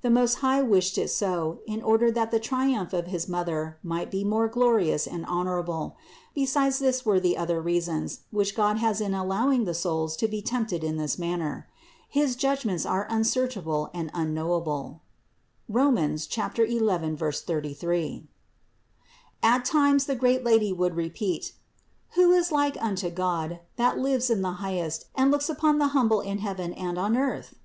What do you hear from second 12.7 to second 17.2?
are unsearchable and un knowable (Rom. 11,